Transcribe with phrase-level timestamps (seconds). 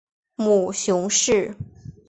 [0.35, 1.55] 母熊氏。